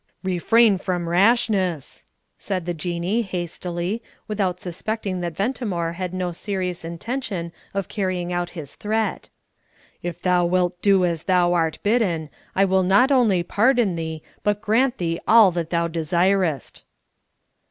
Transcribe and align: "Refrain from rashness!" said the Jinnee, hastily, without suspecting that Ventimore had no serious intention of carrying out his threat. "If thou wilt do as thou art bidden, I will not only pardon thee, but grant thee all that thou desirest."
"Refrain 0.23 0.79
from 0.79 1.07
rashness!" 1.07 2.07
said 2.35 2.65
the 2.65 2.73
Jinnee, 2.73 3.21
hastily, 3.21 4.01
without 4.27 4.59
suspecting 4.59 5.21
that 5.21 5.35
Ventimore 5.35 5.93
had 5.93 6.11
no 6.11 6.31
serious 6.31 6.83
intention 6.83 7.51
of 7.75 7.87
carrying 7.87 8.33
out 8.33 8.49
his 8.57 8.73
threat. 8.75 9.29
"If 10.01 10.19
thou 10.19 10.43
wilt 10.43 10.81
do 10.81 11.05
as 11.05 11.25
thou 11.25 11.53
art 11.53 11.77
bidden, 11.83 12.31
I 12.55 12.65
will 12.65 12.81
not 12.81 13.11
only 13.11 13.43
pardon 13.43 13.95
thee, 13.95 14.23
but 14.41 14.59
grant 14.59 14.97
thee 14.97 15.19
all 15.27 15.51
that 15.51 15.69
thou 15.69 15.87
desirest." 15.87 16.83